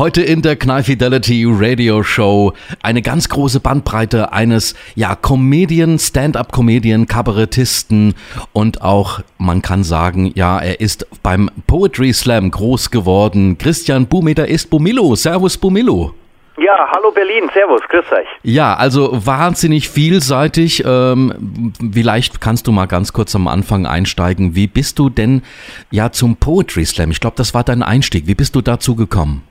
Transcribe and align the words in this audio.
Heute 0.00 0.22
in 0.22 0.40
der 0.40 0.56
Knall 0.56 0.82
Fidelity 0.82 1.44
Radio 1.46 2.02
Show 2.02 2.54
eine 2.82 3.02
ganz 3.02 3.28
große 3.28 3.60
Bandbreite 3.60 4.32
eines 4.32 4.74
ja 4.94 5.14
Comedian, 5.14 5.98
Stand-up-Comedian, 5.98 7.06
Kabarettisten 7.06 8.14
und 8.54 8.80
auch 8.80 9.20
man 9.36 9.60
kann 9.60 9.84
sagen, 9.84 10.32
ja, 10.34 10.58
er 10.58 10.80
ist 10.80 11.06
beim 11.22 11.50
Poetry 11.66 12.14
Slam 12.14 12.50
groß 12.50 12.90
geworden. 12.90 13.58
Christian 13.58 14.06
Bumeter 14.06 14.48
ist 14.48 14.70
Bumillo. 14.70 15.14
Servus 15.16 15.58
Bumillo. 15.58 16.14
Ja, 16.56 16.88
hallo 16.94 17.10
Berlin, 17.10 17.50
Servus, 17.52 17.82
grüß 17.90 18.10
euch. 18.12 18.28
Ja, 18.42 18.72
also 18.76 19.10
wahnsinnig 19.26 19.90
vielseitig. 19.90 20.82
Ähm, 20.86 21.74
vielleicht 21.92 22.40
kannst 22.40 22.66
du 22.66 22.72
mal 22.72 22.86
ganz 22.86 23.12
kurz 23.12 23.34
am 23.34 23.46
Anfang 23.46 23.84
einsteigen. 23.84 24.54
Wie 24.54 24.66
bist 24.66 24.98
du 24.98 25.10
denn 25.10 25.42
ja 25.90 26.10
zum 26.10 26.36
Poetry 26.36 26.86
Slam? 26.86 27.10
Ich 27.10 27.20
glaube, 27.20 27.36
das 27.36 27.52
war 27.52 27.64
dein 27.64 27.82
Einstieg. 27.82 28.26
Wie 28.26 28.34
bist 28.34 28.54
du 28.54 28.62
dazu 28.62 28.96
gekommen? 28.96 29.42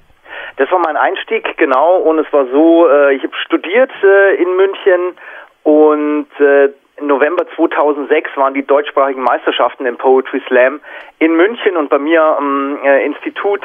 Das 0.59 0.69
war 0.71 0.79
mein 0.79 0.97
Einstieg, 0.97 1.55
genau. 1.55 1.99
Und 1.99 2.19
es 2.19 2.31
war 2.33 2.45
so, 2.47 2.85
äh, 2.89 3.15
ich 3.15 3.23
habe 3.23 3.33
studiert 3.45 3.91
äh, 4.03 4.35
in 4.35 4.57
München 4.57 5.15
und 5.63 6.27
äh, 6.37 6.67
November 7.01 7.45
2006 7.55 8.35
waren 8.35 8.53
die 8.53 8.65
deutschsprachigen 8.65 9.21
Meisterschaften 9.21 9.85
im 9.85 9.97
Poetry 9.97 10.41
Slam 10.47 10.79
in 11.19 11.35
München 11.35 11.77
und 11.77 11.89
bei 11.89 11.99
mir 11.99 12.21
am 12.21 12.79
äh, 12.83 13.05
Institut 13.05 13.61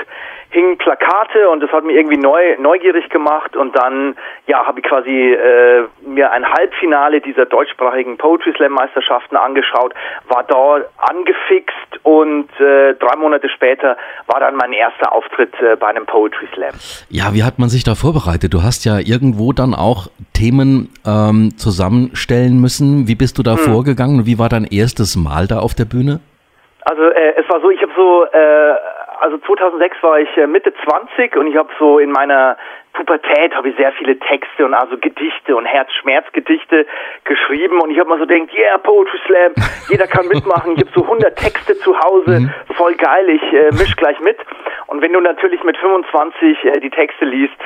hingen 0.51 0.79
Plakate 0.79 1.49
und 1.51 1.61
das 1.61 1.71
hat 1.71 1.85
mir 1.85 1.95
irgendwie 1.95 2.17
neu, 2.17 2.57
neugierig 2.59 3.11
gemacht 3.11 3.57
und 3.57 3.77
dann 3.77 4.17
ja 4.47 4.65
habe 4.67 4.81
ich 4.81 4.87
quasi 4.87 5.33
äh, 5.33 5.85
mir 6.07 6.31
ein 6.31 6.49
Halbfinale 6.49 7.21
dieser 7.21 7.47
deutschsprachigen 7.47 8.17
Poetry 8.17 8.53
Slam 8.57 8.73
Meisterschaften 8.73 9.37
angeschaut, 9.37 9.93
war 10.29 10.45
da 10.45 10.85
angefixt 10.99 11.75
und 12.05 12.49
äh, 12.61 12.95
drei 12.95 13.17
Monate 13.17 13.49
später 13.49 13.97
war 14.27 14.41
dann 14.41 14.57
mein 14.57 14.73
erster 14.73 15.13
Auftritt 15.13 15.53
äh, 15.61 15.77
bei 15.77 15.89
einem 15.89 16.07
Poetry 16.07 16.47
Slam. 16.55 16.75
Ja, 17.09 17.35
wie 17.35 17.43
hat 17.43 17.59
man 17.59 17.69
sich 17.69 17.83
da 17.85 17.95
vorbereitet? 17.95 18.55
Du 18.55 18.63
hast 18.63 18.85
ja 18.85 18.99
irgendwo 18.99 19.53
dann 19.53 19.75
auch 19.75 20.07
Themen 20.35 20.91
ähm, 21.07 21.57
zusammenstellen 21.57 22.61
müssen. 22.61 23.09
Wie 23.09 23.15
bist 23.15 23.39
du 23.39 23.43
da 23.43 23.53
hm. 23.53 23.73
vorgegangen 23.73 24.21
und 24.21 24.27
wie 24.27 24.39
war 24.39 24.51
dein 24.51 24.65
erstes 24.65 25.17
Mal 25.17 25.47
da 25.47 25.61
auf 25.61 25.75
der 25.75 25.87
Bühne? 25.87 26.21
Also 26.85 27.03
äh, 27.03 27.35
es 27.41 27.49
war 27.49 27.61
so, 27.63 27.71
ich 27.71 27.81
habe 27.81 27.93
so 27.97 28.25
äh, 28.25 28.75
also 29.21 29.39
2006 29.39 30.03
war 30.03 30.19
ich 30.19 30.37
äh, 30.37 30.47
Mitte 30.47 30.73
20 30.85 31.37
und 31.37 31.47
ich 31.47 31.57
habe 31.57 31.71
so 31.79 31.99
in 31.99 32.11
meiner 32.11 32.57
Pubertät 32.93 33.55
habe 33.55 33.71
ich 33.71 33.77
sehr 33.77 33.93
viele 33.93 34.19
Texte 34.19 34.65
und 34.65 34.75
also 34.75 34.97
Gedichte 34.99 35.57
und 35.57 35.65
Herzschmerzgedichte 35.65 36.87
geschrieben 37.25 37.81
und 37.81 37.91
ich 37.91 37.99
habe 37.99 38.09
mal 38.09 38.19
so 38.19 38.27
denkt, 38.27 38.53
yeah, 38.55 38.79
Poetry 38.79 39.19
Slam, 39.27 39.53
jeder 39.89 40.07
kann 40.07 40.29
mitmachen. 40.29 40.75
Ich 40.77 40.81
habe 40.81 40.91
so 40.95 41.03
100 41.03 41.37
Texte 41.37 41.77
zu 41.79 41.99
Hause, 41.99 42.41
mhm. 42.41 42.51
voll 42.75 42.95
geil, 42.95 43.29
ich 43.29 43.43
äh, 43.53 43.71
misch 43.73 43.97
gleich 43.97 44.21
mit. 44.21 44.37
Und 44.95 45.03
wenn 45.03 45.13
du 45.13 45.19
natürlich 45.19 45.61
mit 45.65 45.77
25 45.77 46.67
äh, 46.67 46.79
die 46.79 46.89
Texte 46.89 47.25
liest, 47.25 47.59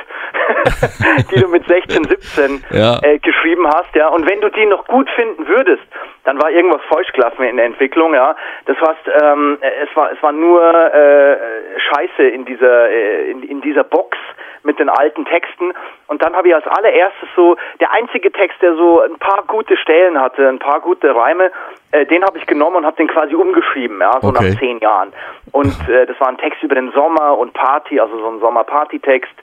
die 1.31 1.39
du 1.39 1.47
mit 1.49 1.63
16, 1.67 2.05
17 2.05 2.63
ja. 2.71 2.97
äh, 3.03 3.19
geschrieben 3.19 3.67
hast, 3.67 3.93
ja, 3.93 4.07
und 4.07 4.27
wenn 4.27 4.41
du 4.41 4.49
die 4.49 4.65
noch 4.65 4.87
gut 4.87 5.07
finden 5.11 5.47
würdest, 5.47 5.83
dann 6.23 6.41
war 6.41 6.49
irgendwas 6.49 6.81
falsch 6.89 7.11
gelaufen 7.13 7.43
in 7.43 7.57
der 7.57 7.67
Entwicklung, 7.67 8.15
ja. 8.15 8.35
Das 8.65 8.77
heißt, 8.77 9.21
ähm, 9.21 9.59
es 9.61 9.95
war 9.95 10.11
es 10.11 10.23
war 10.23 10.31
nur 10.31 10.59
äh, 10.91 11.37
Scheiße 11.77 12.23
in 12.23 12.45
dieser 12.45 12.89
äh, 12.89 13.29
in, 13.29 13.43
in 13.43 13.61
dieser 13.61 13.83
Box 13.83 14.17
mit 14.63 14.79
den 14.79 14.89
alten 14.89 15.25
Texten. 15.25 15.73
Und 16.07 16.23
dann 16.23 16.35
habe 16.35 16.49
ich 16.49 16.55
als 16.55 16.67
allererstes 16.67 17.29
so, 17.35 17.55
der 17.79 17.91
einzige 17.91 18.31
Text, 18.31 18.61
der 18.61 18.75
so 18.75 19.01
ein 19.01 19.17
paar 19.17 19.43
gute 19.47 19.77
Stellen 19.77 20.19
hatte, 20.19 20.47
ein 20.47 20.59
paar 20.59 20.79
gute 20.79 21.15
Reime, 21.15 21.51
äh, 21.91 22.05
den 22.05 22.23
habe 22.23 22.37
ich 22.37 22.45
genommen 22.45 22.77
und 22.77 22.85
habe 22.85 22.97
den 22.97 23.07
quasi 23.07 23.35
umgeschrieben, 23.35 23.99
ja, 23.99 24.19
so 24.21 24.29
okay. 24.29 24.49
nach 24.51 24.59
zehn 24.59 24.79
Jahren. 24.79 25.13
Und 25.51 25.75
äh, 25.89 26.05
das 26.05 26.19
war 26.19 26.27
ein 26.27 26.37
Text 26.37 26.61
über 26.63 26.75
den 26.75 26.91
Sommer 26.91 27.37
und 27.37 27.53
Party, 27.53 27.99
also 27.99 28.17
so 28.19 28.27
ein 28.27 28.39
Sommerparty-Text. 28.39 29.33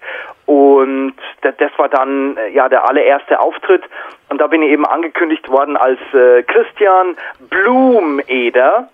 Und 0.46 1.14
das, 1.42 1.54
war 1.76 1.88
dann 1.88 2.36
äh, 2.36 2.48
ja 2.50 2.68
der 2.68 2.88
allererste 2.88 3.40
Auftritt. 3.40 3.82
Und 4.28 4.40
da 4.40 4.46
bin 4.46 4.62
ich 4.62 4.70
eben 4.70 4.86
angekündigt 4.86 5.48
worden 5.48 5.76
als 5.76 5.98
äh, 6.12 6.42
Christian 6.44 7.16
Blumeder. 7.50 8.88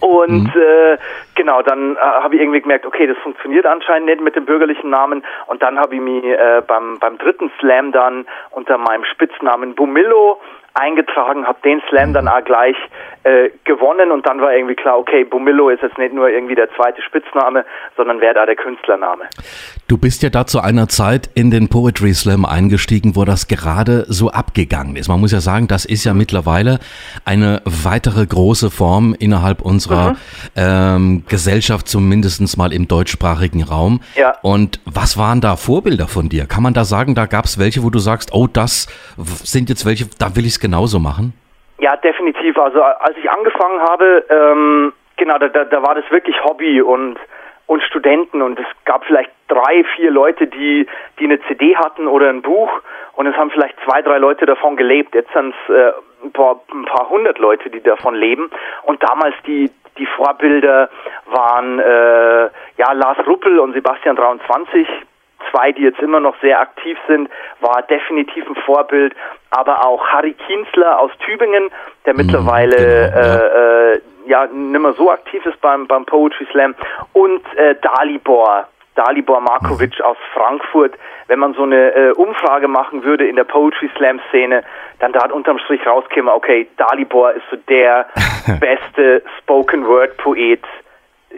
Und 0.00 0.54
mhm. 0.54 0.60
äh, 0.60 0.98
genau, 1.34 1.62
dann 1.62 1.96
äh, 1.96 1.98
habe 1.98 2.34
ich 2.34 2.40
irgendwie 2.40 2.60
gemerkt, 2.60 2.86
okay, 2.86 3.06
das 3.06 3.16
funktioniert 3.18 3.66
anscheinend 3.66 4.06
nicht 4.06 4.20
mit 4.20 4.36
dem 4.36 4.44
bürgerlichen 4.44 4.90
Namen. 4.90 5.24
Und 5.46 5.62
dann 5.62 5.78
habe 5.78 5.94
ich 5.94 6.00
mich 6.00 6.24
äh, 6.24 6.62
beim, 6.66 6.98
beim 6.98 7.18
dritten 7.18 7.50
Slam 7.58 7.92
dann 7.92 8.26
unter 8.50 8.78
meinem 8.78 9.04
Spitznamen 9.04 9.74
Bumillo 9.74 10.40
eingetragen, 10.78 11.46
habe 11.46 11.58
den 11.64 11.82
Slam 11.88 12.12
dann 12.12 12.28
auch 12.28 12.44
gleich 12.44 12.76
äh, 13.24 13.50
gewonnen 13.64 14.12
und 14.12 14.26
dann 14.26 14.40
war 14.40 14.52
irgendwie 14.52 14.74
klar, 14.74 14.98
okay, 14.98 15.24
Bumillo 15.24 15.70
ist 15.70 15.82
jetzt 15.82 15.98
nicht 15.98 16.14
nur 16.14 16.28
irgendwie 16.28 16.54
der 16.54 16.68
zweite 16.76 17.02
Spitzname, 17.02 17.64
sondern 17.96 18.20
wäre 18.20 18.34
da 18.34 18.46
der 18.46 18.56
Künstlername. 18.56 19.24
Du 19.88 19.98
bist 19.98 20.22
ja 20.22 20.30
da 20.30 20.46
zu 20.46 20.60
einer 20.60 20.88
Zeit 20.88 21.28
in 21.34 21.50
den 21.50 21.68
Poetry 21.68 22.14
Slam 22.14 22.44
eingestiegen, 22.44 23.16
wo 23.16 23.24
das 23.24 23.48
gerade 23.48 24.04
so 24.08 24.30
abgegangen 24.30 24.96
ist. 24.96 25.08
Man 25.08 25.20
muss 25.20 25.32
ja 25.32 25.40
sagen, 25.40 25.68
das 25.68 25.84
ist 25.84 26.04
ja 26.04 26.14
mittlerweile 26.14 26.78
eine 27.24 27.60
weitere 27.64 28.24
große 28.24 28.70
Form 28.70 29.14
innerhalb 29.18 29.62
unserer 29.62 30.12
mhm. 30.12 30.16
ähm, 30.56 31.24
Gesellschaft, 31.28 31.88
zumindest 31.88 32.56
mal 32.56 32.72
im 32.72 32.86
deutschsprachigen 32.86 33.62
Raum. 33.62 34.00
Ja. 34.14 34.36
Und 34.42 34.80
was 34.84 35.18
waren 35.18 35.40
da 35.40 35.56
Vorbilder 35.56 36.06
von 36.06 36.28
dir? 36.28 36.46
Kann 36.46 36.62
man 36.62 36.72
da 36.72 36.84
sagen, 36.84 37.14
da 37.14 37.26
gab 37.26 37.46
es 37.46 37.58
welche, 37.58 37.82
wo 37.82 37.90
du 37.90 37.98
sagst, 37.98 38.30
oh, 38.32 38.46
das 38.46 38.86
sind 39.16 39.68
jetzt 39.68 39.84
welche, 39.84 40.06
da 40.18 40.36
will 40.36 40.46
ich 40.46 40.52
es 40.52 40.60
genauso 40.68 40.98
machen? 40.98 41.32
Ja, 41.78 41.96
definitiv. 41.96 42.58
Also 42.58 42.82
als 42.82 43.16
ich 43.16 43.30
angefangen 43.30 43.80
habe, 43.80 44.24
ähm, 44.28 44.92
genau, 45.16 45.38
da, 45.38 45.48
da, 45.48 45.64
da 45.64 45.82
war 45.82 45.94
das 45.94 46.04
wirklich 46.10 46.36
Hobby 46.44 46.82
und 46.82 47.18
und 47.68 47.82
Studenten 47.82 48.40
und 48.40 48.58
es 48.58 48.66
gab 48.86 49.04
vielleicht 49.04 49.30
drei, 49.46 49.84
vier 49.94 50.10
Leute, 50.10 50.46
die, 50.46 50.86
die 51.18 51.24
eine 51.24 51.38
CD 51.42 51.76
hatten 51.76 52.06
oder 52.06 52.30
ein 52.30 52.40
Buch 52.40 52.70
und 53.12 53.26
es 53.26 53.36
haben 53.36 53.50
vielleicht 53.50 53.78
zwei, 53.84 54.00
drei 54.00 54.16
Leute 54.16 54.46
davon 54.46 54.76
gelebt. 54.76 55.14
Jetzt 55.14 55.30
sind 55.34 55.54
es 55.54 55.74
äh, 55.74 55.92
ein, 56.24 56.32
paar, 56.32 56.62
ein 56.72 56.86
paar 56.86 57.10
hundert 57.10 57.38
Leute, 57.38 57.68
die 57.68 57.82
davon 57.82 58.14
leben 58.14 58.50
und 58.84 59.02
damals 59.02 59.34
die, 59.46 59.70
die 59.98 60.06
Vorbilder 60.06 60.88
waren 61.26 61.78
äh, 61.78 62.48
ja 62.78 62.92
Lars 62.94 63.18
Ruppel 63.26 63.58
und 63.58 63.74
Sebastian 63.74 64.16
23, 64.16 64.88
zwei, 65.50 65.72
die 65.72 65.82
jetzt 65.82 66.00
immer 66.00 66.20
noch 66.20 66.34
sehr 66.40 66.60
aktiv 66.60 66.98
sind, 67.06 67.28
war 67.60 67.82
definitiv 67.82 68.48
ein 68.48 68.56
Vorbild, 68.66 69.14
aber 69.50 69.84
auch 69.86 70.06
Harry 70.06 70.34
Kienzler 70.34 71.00
aus 71.00 71.10
Tübingen, 71.24 71.70
der 72.06 72.14
mhm, 72.14 72.20
mittlerweile 72.20 72.76
genau, 72.76 73.16
ja. 73.16 73.36
Äh, 73.36 73.92
äh, 73.94 74.00
ja 74.26 74.46
nicht 74.46 74.80
mehr 74.80 74.92
so 74.92 75.10
aktiv 75.10 75.44
ist 75.46 75.60
beim, 75.60 75.86
beim 75.86 76.04
Poetry 76.04 76.46
Slam 76.50 76.74
und 77.12 77.42
äh, 77.56 77.74
Dalibor, 77.80 78.68
Dalibor 78.94 79.40
Markovic 79.40 79.98
mhm. 79.98 80.04
aus 80.04 80.16
Frankfurt. 80.34 80.94
Wenn 81.26 81.38
man 81.38 81.54
so 81.54 81.62
eine 81.62 81.94
äh, 81.94 82.12
Umfrage 82.12 82.68
machen 82.68 83.04
würde 83.04 83.26
in 83.26 83.36
der 83.36 83.44
Poetry 83.44 83.90
Slam 83.96 84.20
Szene, 84.28 84.62
dann 85.00 85.12
da 85.12 85.26
unterm 85.32 85.58
Strich 85.58 85.86
rauskäme, 85.86 86.32
okay, 86.32 86.68
Dalibor 86.76 87.32
ist 87.32 87.44
so 87.50 87.56
der 87.68 88.06
beste 88.60 89.22
Spoken 89.38 89.86
Word 89.86 90.16
Poet 90.18 90.62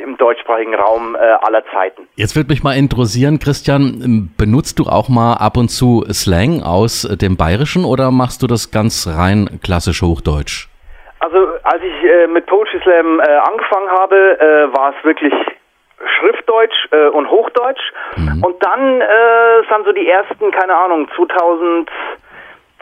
im 0.02 0.16
deutschsprachigen 0.16 0.74
Raum 0.74 1.14
äh, 1.14 1.18
aller 1.18 1.64
Zeiten. 1.72 2.08
Jetzt 2.16 2.36
würde 2.36 2.48
mich 2.48 2.62
mal 2.62 2.76
interessieren, 2.76 3.38
Christian, 3.38 4.30
benutzt 4.36 4.78
du 4.78 4.84
auch 4.84 5.08
mal 5.08 5.34
ab 5.34 5.56
und 5.56 5.68
zu 5.68 6.04
Slang 6.12 6.62
aus 6.62 7.02
dem 7.02 7.36
Bayerischen 7.36 7.84
oder 7.84 8.10
machst 8.10 8.42
du 8.42 8.46
das 8.46 8.70
ganz 8.70 9.06
rein 9.06 9.60
klassisch 9.62 10.02
Hochdeutsch? 10.02 10.68
Also 11.20 11.38
als 11.64 11.82
ich 11.82 12.04
äh, 12.04 12.26
mit 12.26 12.46
Poetry 12.46 12.80
Slam 12.82 13.20
äh, 13.20 13.22
angefangen 13.22 13.88
habe, 13.90 14.40
äh, 14.40 14.76
war 14.76 14.94
es 14.96 15.04
wirklich 15.04 15.34
Schriftdeutsch 16.18 16.88
äh, 16.92 17.08
und 17.08 17.30
Hochdeutsch. 17.30 17.92
Mhm. 18.16 18.42
Und 18.42 18.62
dann 18.64 19.00
äh, 19.00 19.62
sind 19.68 19.84
so 19.84 19.92
die 19.92 20.08
ersten, 20.08 20.50
keine 20.50 20.74
Ahnung, 20.74 21.08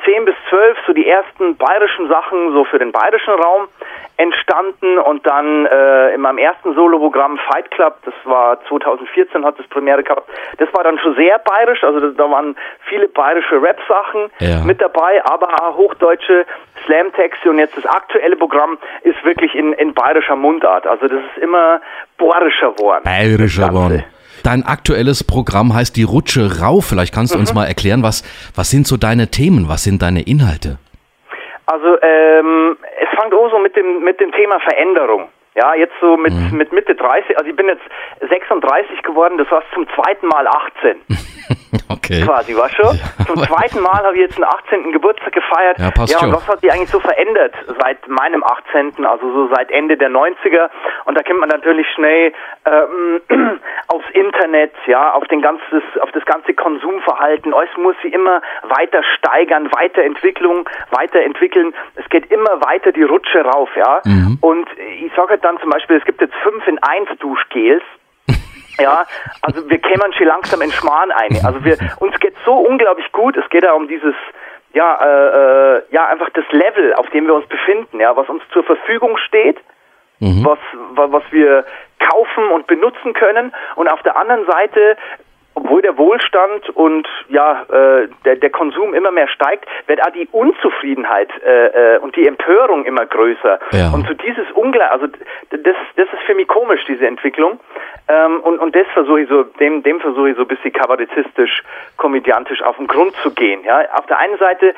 2010 0.04 0.24
bis 0.24 0.34
12 0.48 0.78
so 0.86 0.92
die 0.92 1.08
ersten 1.08 1.56
bayerischen 1.56 2.08
Sachen 2.08 2.52
so 2.52 2.64
für 2.64 2.78
den 2.78 2.92
bayerischen 2.92 3.34
Raum 3.34 3.68
entstanden 4.16 4.98
und 4.98 5.24
dann 5.26 5.66
äh, 5.66 6.14
in 6.14 6.20
meinem 6.20 6.38
ersten 6.38 6.74
Soloprogramm 6.74 7.38
Fight 7.48 7.70
Club, 7.70 7.98
das 8.04 8.14
war 8.24 8.58
2014, 8.68 9.44
hat 9.44 9.58
das 9.58 9.66
Premiere 9.68 10.02
gehabt, 10.02 10.28
das 10.58 10.68
war 10.72 10.82
dann 10.82 10.98
schon 10.98 11.14
sehr 11.14 11.38
bayerisch, 11.38 11.84
also 11.84 12.00
da, 12.00 12.08
da 12.08 12.30
waren 12.30 12.56
viele 12.88 13.08
bayerische 13.08 13.62
Rap-Sachen 13.62 14.30
ja. 14.40 14.64
mit 14.64 14.80
dabei, 14.80 15.24
aber 15.24 15.48
auch 15.62 15.76
hochdeutsche 15.76 16.46
Slam-Texte 16.84 17.50
und 17.50 17.58
jetzt 17.58 17.76
das 17.76 17.86
aktuelle 17.86 18.36
Programm 18.36 18.78
ist 19.02 19.22
wirklich 19.24 19.54
in, 19.54 19.72
in 19.74 19.94
bayerischer 19.94 20.36
Mundart, 20.36 20.86
also 20.86 21.06
das 21.06 21.20
ist 21.20 21.42
immer 21.42 21.80
bohrischer 22.16 22.72
geworden. 22.72 23.04
Bayerischer 23.04 23.68
geworden. 23.68 24.04
Dein 24.42 24.62
aktuelles 24.64 25.24
Programm 25.24 25.74
heißt 25.74 25.96
die 25.96 26.02
Rutsche 26.04 26.60
Rau. 26.60 26.80
Vielleicht 26.80 27.14
kannst 27.14 27.34
du 27.34 27.38
mhm. 27.38 27.42
uns 27.42 27.54
mal 27.54 27.66
erklären, 27.66 28.02
was, 28.02 28.22
was 28.54 28.70
sind 28.70 28.86
so 28.86 28.96
deine 28.96 29.28
Themen, 29.28 29.68
was 29.68 29.84
sind 29.84 30.02
deine 30.02 30.22
Inhalte? 30.22 30.78
Also 31.66 32.00
ähm, 32.00 32.76
es 33.02 33.08
fängt 33.20 33.34
auch 33.34 33.50
so 33.50 33.58
mit 33.58 33.76
dem 33.76 34.02
mit 34.02 34.18
dem 34.20 34.32
Thema 34.32 34.58
Veränderung. 34.60 35.28
Ja, 35.58 35.74
jetzt 35.74 35.94
so 36.00 36.16
mit 36.16 36.32
mhm. 36.32 36.56
mit 36.56 36.72
Mitte 36.72 36.94
30, 36.94 37.36
also 37.36 37.50
ich 37.50 37.56
bin 37.56 37.66
jetzt 37.66 37.82
36 38.20 39.02
geworden, 39.02 39.38
das 39.38 39.50
war 39.50 39.62
zum 39.74 39.88
zweiten 39.88 40.28
Mal 40.28 40.46
18. 40.46 41.00
Okay. 41.88 42.22
Quasi, 42.24 42.56
war 42.56 42.68
schon. 42.68 42.96
Ja. 42.96 43.24
Zum 43.26 43.36
zweiten 43.36 43.80
Mal 43.80 44.02
habe 44.04 44.14
ich 44.14 44.20
jetzt 44.20 44.36
einen 44.36 44.44
18. 44.44 44.92
Geburtstag 44.92 45.32
gefeiert. 45.32 45.78
Ja, 45.78 45.90
passt 45.90 46.12
ja 46.12 46.18
und 46.18 46.24
schon. 46.24 46.32
was 46.32 46.48
hat 46.48 46.60
sich 46.60 46.72
eigentlich 46.72 46.90
so 46.90 47.00
verändert 47.00 47.54
seit 47.80 48.06
meinem 48.08 48.42
18., 48.44 49.04
also 49.04 49.32
so 49.32 49.54
seit 49.54 49.70
Ende 49.70 49.96
der 49.96 50.10
90er? 50.10 50.70
Und 51.04 51.16
da 51.16 51.22
kennt 51.22 51.40
man 51.40 51.48
natürlich 51.48 51.86
schnell 51.94 52.32
ähm, 52.64 53.20
aufs 53.88 54.08
Internet, 54.12 54.72
ja, 54.86 55.12
auf 55.12 55.26
den 55.28 55.42
ganzes, 55.42 55.82
auf 56.00 56.10
das 56.12 56.24
ganze 56.24 56.54
Konsumverhalten. 56.54 57.52
Es 57.52 57.76
muss 57.76 57.96
sich 58.02 58.12
immer 58.12 58.40
weiter 58.62 59.02
steigern, 59.16 59.70
Weiterentwicklung, 59.72 60.68
weiterentwickeln. 60.90 61.74
Es 61.96 62.08
geht 62.08 62.30
immer 62.30 62.60
weiter 62.62 62.92
die 62.92 63.02
Rutsche 63.02 63.40
rauf, 63.40 63.68
ja. 63.76 64.00
Mhm. 64.04 64.38
Und 64.40 64.68
ich 65.00 65.12
sage 65.14 65.30
halt 65.30 65.44
dann 65.48 65.58
zum 65.60 65.70
Beispiel, 65.70 65.96
es 65.96 66.04
gibt 66.04 66.20
jetzt 66.20 66.34
fünf 66.42 66.66
in 66.66 66.78
eins 66.82 67.08
Duschgels. 67.18 67.82
Ja, 68.80 69.06
also 69.42 69.68
wir 69.68 69.78
kämen 69.78 70.12
schon 70.12 70.28
langsam 70.28 70.62
in 70.62 70.70
Schmarrn 70.70 71.10
ein. 71.10 71.36
Also 71.44 71.64
wir, 71.64 71.76
uns 71.98 72.16
geht 72.20 72.34
so 72.44 72.54
unglaublich 72.58 73.10
gut. 73.10 73.36
Es 73.36 73.48
geht 73.50 73.64
ja 73.64 73.72
um 73.72 73.88
dieses, 73.88 74.14
ja, 74.72 74.94
äh, 75.02 75.78
äh, 75.78 75.82
ja, 75.90 76.06
einfach 76.06 76.30
das 76.30 76.44
Level, 76.52 76.94
auf 76.94 77.10
dem 77.10 77.26
wir 77.26 77.34
uns 77.34 77.48
befinden, 77.48 77.98
ja, 77.98 78.14
was 78.16 78.28
uns 78.28 78.40
zur 78.52 78.62
Verfügung 78.62 79.16
steht, 79.16 79.58
mhm. 80.20 80.44
was, 80.44 80.60
was 80.94 81.24
wir 81.32 81.64
kaufen 81.98 82.52
und 82.52 82.68
benutzen 82.68 83.14
können. 83.14 83.52
Und 83.74 83.88
auf 83.88 84.00
der 84.02 84.16
anderen 84.16 84.46
Seite 84.46 84.96
obwohl 85.58 85.82
der 85.82 85.98
Wohlstand 85.98 86.70
und 86.70 87.08
ja 87.28 87.62
äh, 87.62 88.08
der, 88.24 88.36
der 88.36 88.50
Konsum 88.50 88.94
immer 88.94 89.10
mehr 89.10 89.28
steigt, 89.28 89.66
wird 89.86 90.00
auch 90.06 90.12
die 90.12 90.28
Unzufriedenheit 90.30 91.30
äh, 91.44 91.96
äh, 91.96 91.98
und 91.98 92.14
die 92.14 92.26
Empörung 92.28 92.84
immer 92.84 93.06
größer. 93.06 93.58
Ja. 93.72 93.90
Und 93.92 94.06
so 94.06 94.14
dieses 94.14 94.48
Ungleich, 94.54 94.90
also 94.90 95.06
das, 95.50 95.76
das 95.96 96.06
ist 96.12 96.22
für 96.26 96.34
mich 96.34 96.46
komisch, 96.46 96.84
diese 96.86 97.06
Entwicklung. 97.06 97.58
Ähm, 98.08 98.40
und, 98.40 98.58
und 98.58 98.74
das 98.76 98.86
versuche 98.94 99.22
ich 99.22 99.28
so, 99.28 99.42
dem, 99.42 99.82
dem 99.82 100.00
versuche 100.00 100.30
ich 100.30 100.36
so 100.36 100.42
ein 100.42 100.48
bisschen 100.48 100.72
kabarettistisch, 100.72 101.62
komödiantisch 101.96 102.62
auf 102.62 102.76
den 102.76 102.86
Grund 102.86 103.14
zu 103.16 103.34
gehen. 103.34 103.64
Ja, 103.64 103.80
auf 103.94 104.06
der 104.06 104.18
einen 104.18 104.38
Seite 104.38 104.74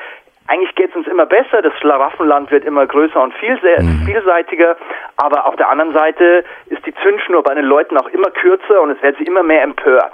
eigentlich 0.47 0.73
geht 0.75 0.89
es 0.89 0.95
uns 0.95 1.07
immer 1.07 1.27
besser, 1.27 1.61
das 1.61 1.73
Schlaraffenland 1.79 2.51
wird 2.51 2.65
immer 2.65 2.85
größer 2.85 3.21
und 3.21 3.33
viel, 3.35 3.53
mhm. 3.53 4.03
vielseitiger, 4.05 4.75
aber 5.15 5.45
auf 5.45 5.55
der 5.55 5.69
anderen 5.69 5.93
Seite 5.93 6.43
ist 6.65 6.85
die 6.85 6.93
Zündschnur 6.95 7.43
bei 7.43 7.53
den 7.53 7.65
Leuten 7.65 7.97
auch 7.97 8.09
immer 8.09 8.31
kürzer 8.31 8.81
und 8.81 8.89
es 8.89 9.01
wird 9.01 9.17
sie 9.17 9.23
immer 9.23 9.43
mehr 9.43 9.61
empört. 9.61 10.13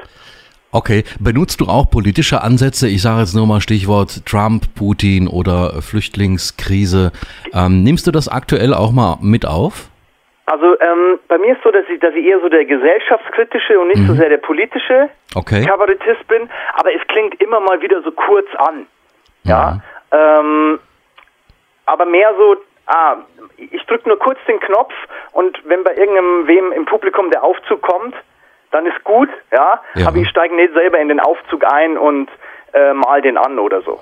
Okay, 0.72 1.04
benutzt 1.20 1.62
du 1.62 1.66
auch 1.66 1.90
politische 1.90 2.42
Ansätze? 2.42 2.88
Ich 2.88 3.02
sage 3.02 3.22
jetzt 3.22 3.36
nur 3.36 3.48
mal 3.48 3.62
Stichwort 3.62 4.26
Trump, 4.26 4.64
Putin 4.76 5.28
oder 5.28 5.82
Flüchtlingskrise. 5.82 7.12
Ähm, 7.54 7.84
nimmst 7.84 8.06
du 8.06 8.12
das 8.12 8.28
aktuell 8.28 8.74
auch 8.74 8.92
mal 8.92 9.18
mit 9.22 9.46
auf? 9.46 9.90
Also 10.46 10.80
ähm, 10.80 11.20
bei 11.28 11.38
mir 11.38 11.54
ist 11.56 11.64
so, 11.64 11.72
dass 11.72 11.84
ich, 11.90 12.00
dass 12.00 12.14
ich 12.16 12.26
eher 12.26 12.40
so 12.40 12.48
der 12.48 12.66
gesellschaftskritische 12.66 13.80
und 13.80 13.90
nicht 13.90 14.00
mhm. 14.00 14.08
so 14.08 14.14
sehr 14.16 14.30
der 14.30 14.38
politische 14.38 15.10
okay. 15.36 15.66
Kabarettist 15.66 16.26
bin, 16.28 16.50
aber 16.74 16.94
es 16.94 17.06
klingt 17.08 17.40
immer 17.42 17.60
mal 17.60 17.82
wieder 17.82 18.02
so 18.02 18.12
kurz 18.12 18.48
an. 18.58 18.88
Ja. 19.44 19.82
ja? 20.12 20.40
Ähm, 20.40 20.80
aber 21.86 22.06
mehr 22.06 22.34
so, 22.38 22.56
ah, 22.88 23.18
ich 23.58 23.84
drücke 23.88 24.08
nur 24.08 24.20
kurz 24.20 24.40
den 24.48 24.60
Knopf 24.62 24.94
und 25.32 25.58
wenn 25.66 25.84
bei 25.84 25.96
irgendeinem 25.96 26.48
wem 26.48 26.72
im 26.72 26.86
Publikum 26.86 27.30
der 27.30 27.44
Aufzug 27.44 27.82
kommt, 27.82 28.16
dann 28.72 28.86
ist 28.86 29.04
gut, 29.04 29.30
ja, 29.52 29.82
ja. 29.96 30.08
aber 30.08 30.18
ich 30.18 30.30
steige 30.30 30.56
nicht 30.56 30.74
selber 30.74 31.00
in 31.00 31.08
den 31.08 31.20
Aufzug 31.20 31.64
ein 31.66 31.98
und 31.98 32.30
äh, 32.74 32.94
mal 32.94 33.22
den 33.22 33.38
an 33.38 33.60
oder 33.60 33.82
so. 33.82 34.00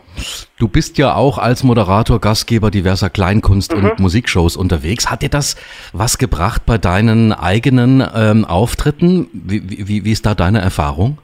Du 0.57 0.67
bist 0.67 0.97
ja 0.97 1.15
auch 1.15 1.37
als 1.37 1.63
Moderator, 1.63 2.19
Gastgeber 2.19 2.71
diverser 2.71 3.07
Kleinkunst- 3.07 3.75
mhm. 3.75 3.91
und 3.91 3.99
Musikshows 3.99 4.57
unterwegs. 4.57 5.11
Hat 5.11 5.21
dir 5.21 5.29
das 5.29 5.55
was 5.93 6.17
gebracht 6.17 6.63
bei 6.65 6.77
deinen 6.77 7.33
eigenen 7.33 8.03
ähm, 8.15 8.45
Auftritten? 8.45 9.29
Wie, 9.33 9.87
wie, 9.87 10.05
wie 10.05 10.11
ist 10.11 10.25
da 10.25 10.33
deine 10.33 10.61
Erfahrung? 10.61 11.17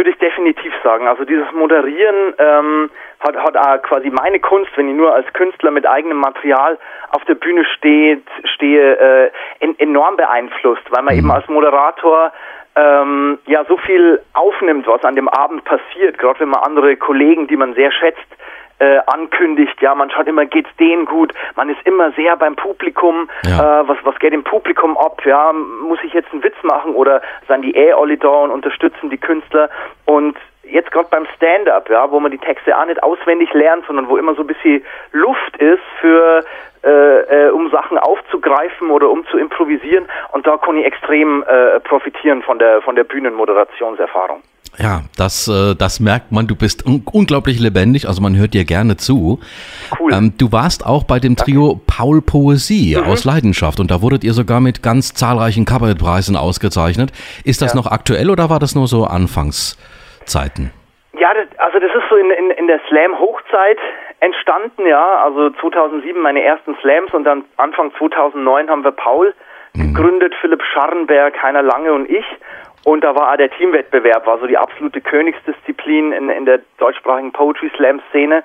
Würde 0.00 0.12
ich 0.12 0.16
definitiv 0.16 0.72
sagen. 0.82 1.06
Also 1.06 1.26
dieses 1.26 1.52
Moderieren 1.52 2.32
ähm, 2.38 2.90
hat, 3.20 3.36
hat 3.36 3.54
auch 3.54 3.82
quasi 3.82 4.08
meine 4.08 4.40
Kunst, 4.40 4.70
wenn 4.76 4.88
ich 4.88 4.94
nur 4.94 5.14
als 5.14 5.30
Künstler 5.34 5.70
mit 5.70 5.86
eigenem 5.86 6.16
Material 6.16 6.78
auf 7.10 7.22
der 7.26 7.34
Bühne 7.34 7.66
steht, 7.66 8.26
stehe, 8.54 8.96
äh, 8.96 9.30
in, 9.58 9.78
enorm 9.78 10.16
beeinflusst, 10.16 10.84
weil 10.88 11.02
man 11.02 11.12
mhm. 11.12 11.18
eben 11.18 11.30
als 11.30 11.46
Moderator 11.48 12.32
ähm, 12.76 13.40
ja 13.44 13.62
so 13.66 13.76
viel 13.76 14.22
aufnimmt, 14.32 14.86
was 14.86 15.04
an 15.04 15.16
dem 15.16 15.28
Abend 15.28 15.64
passiert, 15.64 16.16
gerade 16.16 16.40
wenn 16.40 16.48
man 16.48 16.62
andere 16.62 16.96
Kollegen, 16.96 17.46
die 17.46 17.58
man 17.58 17.74
sehr 17.74 17.92
schätzt, 17.92 18.24
äh, 18.80 18.98
ankündigt, 19.06 19.80
ja, 19.80 19.94
man 19.94 20.10
schaut 20.10 20.26
immer, 20.26 20.46
geht's 20.46 20.74
denen 20.78 21.04
gut, 21.04 21.32
man 21.54 21.68
ist 21.68 21.80
immer 21.84 22.10
sehr 22.12 22.36
beim 22.36 22.56
Publikum, 22.56 23.28
ja. 23.44 23.82
äh, 23.82 23.88
was, 23.88 23.98
was 24.02 24.18
geht 24.18 24.32
im 24.32 24.42
Publikum 24.42 24.96
ab, 24.98 25.24
ja, 25.24 25.52
muss 25.52 25.98
ich 26.02 26.12
jetzt 26.12 26.32
einen 26.32 26.42
Witz 26.42 26.56
machen 26.62 26.94
oder 26.94 27.22
sind 27.46 27.62
die 27.62 27.76
eh 27.76 27.92
alle 27.92 28.16
da 28.16 28.28
und 28.28 28.50
unterstützen 28.50 29.10
die 29.10 29.18
Künstler? 29.18 29.70
Und 30.06 30.36
jetzt 30.64 30.90
gerade 30.90 31.08
beim 31.10 31.26
Stand-up, 31.36 31.90
ja, 31.90 32.10
wo 32.10 32.20
man 32.20 32.30
die 32.30 32.38
Texte 32.38 32.76
auch 32.76 32.86
nicht 32.86 33.02
auswendig 33.02 33.52
lernt, 33.52 33.86
sondern 33.86 34.08
wo 34.08 34.16
immer 34.16 34.34
so 34.34 34.42
ein 34.42 34.46
bisschen 34.46 34.82
Luft 35.12 35.56
ist 35.58 35.82
für 36.00 36.44
äh, 36.82 37.48
äh, 37.48 37.50
um 37.50 37.70
Sachen 37.70 37.98
aufzugreifen 37.98 38.90
oder 38.90 39.10
um 39.10 39.26
zu 39.26 39.36
improvisieren. 39.36 40.08
Und 40.32 40.46
da 40.46 40.56
kann 40.56 40.78
ich 40.78 40.86
extrem 40.86 41.42
äh, 41.42 41.80
profitieren 41.80 42.42
von 42.42 42.58
der 42.58 42.80
von 42.80 42.96
der 42.96 43.04
Bühnenmoderationserfahrung. 43.04 44.42
Ja, 44.78 45.02
das, 45.16 45.48
äh, 45.48 45.74
das 45.74 46.00
merkt 46.00 46.32
man. 46.32 46.46
Du 46.46 46.56
bist 46.56 46.86
un 46.86 47.02
unglaublich 47.12 47.60
lebendig, 47.60 48.06
also 48.06 48.22
man 48.22 48.36
hört 48.36 48.54
dir 48.54 48.64
gerne 48.64 48.96
zu. 48.96 49.40
Cool. 49.98 50.12
Ähm, 50.12 50.32
du 50.38 50.52
warst 50.52 50.86
auch 50.86 51.04
bei 51.04 51.18
dem 51.18 51.36
Trio 51.36 51.68
Danke. 51.68 51.82
Paul 51.86 52.22
Poesie 52.22 52.96
mhm. 52.96 53.04
aus 53.04 53.24
Leidenschaft 53.24 53.80
und 53.80 53.90
da 53.90 54.00
wurdet 54.00 54.24
ihr 54.24 54.32
sogar 54.32 54.60
mit 54.60 54.82
ganz 54.82 55.12
zahlreichen 55.12 55.64
Kabarettpreisen 55.64 56.36
ausgezeichnet. 56.36 57.12
Ist 57.44 57.62
das 57.62 57.74
ja. 57.74 57.80
noch 57.80 57.90
aktuell 57.90 58.30
oder 58.30 58.48
war 58.48 58.58
das 58.58 58.74
nur 58.74 58.86
so 58.86 59.04
Anfangszeiten? 59.04 60.72
Ja, 61.18 61.34
das, 61.34 61.46
also 61.58 61.78
das 61.78 61.90
ist 61.94 62.08
so 62.08 62.16
in, 62.16 62.30
in, 62.30 62.50
in 62.52 62.66
der 62.66 62.80
Slam-Hochzeit 62.88 63.78
entstanden, 64.20 64.86
ja. 64.86 65.24
Also 65.24 65.50
2007 65.50 66.20
meine 66.22 66.42
ersten 66.42 66.76
Slams 66.80 67.12
und 67.12 67.24
dann 67.24 67.44
Anfang 67.56 67.92
2009 67.98 68.70
haben 68.70 68.84
wir 68.84 68.92
Paul 68.92 69.34
mhm. 69.74 69.94
gegründet, 69.94 70.34
Philipp 70.40 70.62
Scharrenberg, 70.72 71.42
Heiner 71.42 71.62
Lange 71.62 71.92
und 71.92 72.08
ich. 72.08 72.24
Und 72.84 73.04
da 73.04 73.14
war 73.14 73.32
auch 73.32 73.36
der 73.36 73.50
Teamwettbewerb, 73.50 74.26
war 74.26 74.38
so 74.38 74.46
die 74.46 74.56
absolute 74.56 75.00
Königsdisziplin 75.00 76.12
in, 76.12 76.30
in 76.30 76.44
der 76.46 76.60
deutschsprachigen 76.78 77.32
Poetry 77.32 77.70
Slam 77.76 78.00
Szene. 78.10 78.42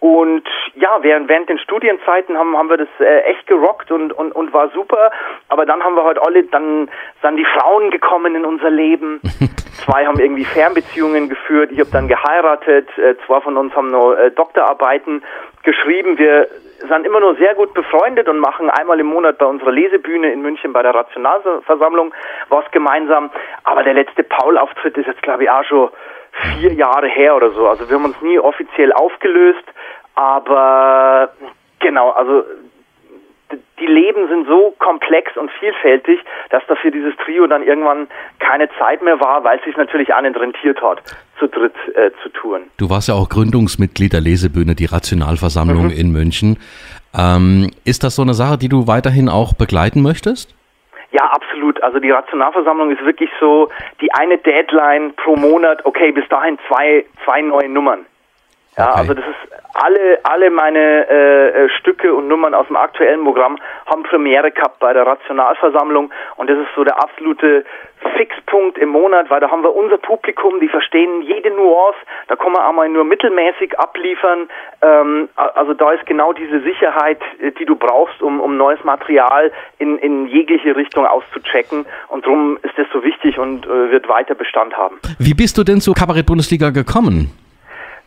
Und 0.00 0.48
ja, 0.76 0.98
während, 1.02 1.28
während 1.28 1.50
den 1.50 1.58
Studienzeiten 1.58 2.36
haben, 2.36 2.56
haben 2.56 2.70
wir 2.70 2.78
das 2.78 2.88
äh, 3.00 3.20
echt 3.20 3.46
gerockt 3.46 3.90
und, 3.90 4.14
und, 4.14 4.32
und 4.32 4.52
war 4.52 4.70
super. 4.70 5.10
Aber 5.48 5.66
dann 5.66 5.82
haben 5.84 5.94
wir 5.94 6.04
heute 6.04 6.22
alle, 6.22 6.42
dann 6.44 6.88
sind 7.20 7.36
die 7.36 7.44
Frauen 7.44 7.90
gekommen 7.90 8.34
in 8.34 8.46
unser 8.46 8.70
Leben. 8.70 9.20
zwei 9.84 10.06
haben 10.06 10.18
irgendwie 10.18 10.46
Fernbeziehungen 10.46 11.28
geführt. 11.28 11.70
Ich 11.72 11.80
habe 11.80 11.90
dann 11.90 12.08
geheiratet. 12.08 12.88
Äh, 12.96 13.16
zwei 13.26 13.40
von 13.42 13.58
uns 13.58 13.74
haben 13.76 13.90
noch 13.90 14.14
äh, 14.14 14.30
Doktorarbeiten 14.30 15.22
geschrieben. 15.64 16.16
Wir 16.16 16.48
sind 16.88 17.06
immer 17.06 17.20
nur 17.20 17.36
sehr 17.36 17.54
gut 17.54 17.74
befreundet 17.74 18.28
und 18.28 18.38
machen 18.38 18.70
einmal 18.70 18.98
im 19.00 19.06
Monat 19.06 19.38
bei 19.38 19.46
unserer 19.46 19.72
Lesebühne 19.72 20.32
in 20.32 20.42
München 20.42 20.72
bei 20.72 20.82
der 20.82 20.94
Rationalversammlung 20.94 22.14
was 22.48 22.64
gemeinsam. 22.70 23.30
Aber 23.64 23.82
der 23.82 23.94
letzte 23.94 24.22
Paul-Auftritt 24.22 24.96
ist 24.96 25.06
jetzt, 25.06 25.22
glaube 25.22 25.44
ich, 25.44 25.50
auch 25.50 25.64
schon 25.64 25.90
vier 26.58 26.72
Jahre 26.72 27.08
her 27.08 27.36
oder 27.36 27.50
so. 27.50 27.68
Also 27.68 27.88
wir 27.88 27.96
haben 27.96 28.04
uns 28.04 28.20
nie 28.22 28.38
offiziell 28.38 28.92
aufgelöst, 28.92 29.64
aber 30.14 31.30
genau, 31.80 32.10
also 32.10 32.44
die 33.78 33.86
Leben 33.86 34.28
sind 34.28 34.46
so 34.46 34.74
komplex 34.78 35.36
und 35.36 35.50
vielfältig, 35.58 36.20
dass 36.50 36.62
dafür 36.68 36.90
dieses 36.90 37.14
Trio 37.16 37.46
dann 37.46 37.62
irgendwann 37.62 38.08
keine 38.38 38.68
Zeit 38.78 39.02
mehr 39.02 39.20
war, 39.20 39.42
weil 39.44 39.58
es 39.58 39.64
sich 39.64 39.76
natürlich 39.76 40.08
nicht 40.08 40.36
rentiert 40.36 40.80
hat, 40.82 41.02
zu 41.38 41.48
dritt 41.48 41.74
äh, 41.94 42.10
zu 42.22 42.28
tun. 42.28 42.62
Du 42.76 42.90
warst 42.90 43.08
ja 43.08 43.14
auch 43.14 43.28
Gründungsmitglied 43.28 44.12
der 44.12 44.20
Lesebühne, 44.20 44.74
die 44.74 44.86
Rationalversammlung 44.86 45.86
mhm. 45.86 45.90
in 45.90 46.12
München. 46.12 46.58
Ähm, 47.16 47.70
ist 47.84 48.04
das 48.04 48.16
so 48.16 48.22
eine 48.22 48.34
Sache, 48.34 48.58
die 48.58 48.68
du 48.68 48.86
weiterhin 48.86 49.28
auch 49.28 49.54
begleiten 49.54 50.02
möchtest? 50.02 50.54
Ja, 51.12 51.24
absolut. 51.24 51.82
Also 51.82 51.98
die 51.98 52.10
Rationalversammlung 52.10 52.92
ist 52.92 53.04
wirklich 53.04 53.30
so 53.40 53.68
die 54.00 54.12
eine 54.12 54.38
Deadline 54.38 55.12
pro 55.16 55.34
Monat. 55.34 55.84
Okay, 55.84 56.12
bis 56.12 56.28
dahin 56.28 56.58
zwei, 56.68 57.04
zwei 57.24 57.42
neue 57.42 57.68
Nummern. 57.68 58.06
Ja, 58.80 58.90
okay. 58.90 59.00
also 59.00 59.14
das 59.14 59.24
ist 59.24 59.50
alle, 59.74 60.18
alle 60.24 60.50
meine 60.50 61.08
äh, 61.08 61.48
äh, 61.48 61.68
Stücke 61.78 62.12
und 62.14 62.28
Nummern 62.28 62.54
aus 62.54 62.66
dem 62.66 62.76
aktuellen 62.76 63.24
Programm 63.24 63.58
haben 63.86 64.02
Premiere 64.02 64.50
gehabt 64.50 64.78
bei 64.78 64.92
der 64.92 65.06
Rationalversammlung 65.06 66.10
und 66.36 66.50
das 66.50 66.58
ist 66.58 66.68
so 66.74 66.84
der 66.84 67.00
absolute 67.02 67.64
Fixpunkt 68.16 68.78
im 68.78 68.88
Monat, 68.88 69.30
weil 69.30 69.40
da 69.40 69.50
haben 69.50 69.62
wir 69.62 69.74
unser 69.74 69.98
Publikum, 69.98 70.58
die 70.60 70.68
verstehen 70.68 71.22
jede 71.22 71.50
Nuance, 71.50 71.98
da 72.28 72.36
kann 72.36 72.52
man 72.52 72.62
einmal 72.62 72.88
nur 72.88 73.04
mittelmäßig 73.04 73.78
abliefern. 73.78 74.48
Ähm, 74.82 75.28
also 75.36 75.74
da 75.74 75.92
ist 75.92 76.06
genau 76.06 76.32
diese 76.32 76.60
Sicherheit, 76.60 77.20
äh, 77.40 77.52
die 77.52 77.66
du 77.66 77.76
brauchst, 77.76 78.22
um, 78.22 78.40
um 78.40 78.56
neues 78.56 78.82
Material 78.84 79.52
in, 79.78 79.98
in 79.98 80.26
jegliche 80.26 80.74
Richtung 80.76 81.06
auszuchecken 81.06 81.86
und 82.08 82.24
darum 82.24 82.58
ist 82.62 82.76
das 82.76 82.86
so 82.92 83.02
wichtig 83.04 83.38
und 83.38 83.66
äh, 83.66 83.90
wird 83.90 84.08
weiter 84.08 84.34
Bestand 84.34 84.76
haben. 84.76 84.98
Wie 85.18 85.34
bist 85.34 85.58
du 85.58 85.64
denn 85.64 85.80
zur 85.80 85.94
Kabarett-Bundesliga 85.94 86.70
gekommen? 86.70 87.30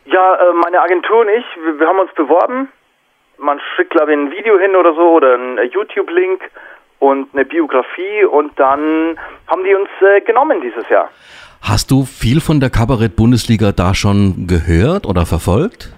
Ja, 0.04 0.34
äh, 0.34 0.52
meine 0.52 0.80
Agentur 0.80 1.20
und 1.20 1.28
ich, 1.28 1.44
wir, 1.62 1.80
wir 1.80 1.86
haben 1.86 1.98
uns 1.98 2.12
beworben. 2.14 2.68
Man 3.38 3.60
schickt, 3.74 3.90
glaube 3.90 4.12
ich, 4.12 4.18
ein 4.18 4.30
Video 4.30 4.58
hin 4.58 4.76
oder 4.76 4.94
so 4.94 5.12
oder 5.12 5.34
einen 5.34 5.58
äh, 5.58 5.64
YouTube-Link 5.64 6.40
und 6.98 7.28
eine 7.32 7.44
Biografie 7.44 8.24
und 8.24 8.58
dann 8.58 9.18
haben 9.46 9.64
die 9.64 9.74
uns 9.74 9.88
äh, 10.00 10.20
genommen 10.20 10.60
dieses 10.60 10.88
Jahr. 10.88 11.08
Hast 11.62 11.90
du 11.90 12.04
viel 12.04 12.40
von 12.40 12.60
der 12.60 12.70
Kabarett-Bundesliga 12.70 13.72
da 13.72 13.94
schon 13.94 14.46
gehört 14.46 15.06
oder 15.06 15.24
verfolgt? 15.24 15.94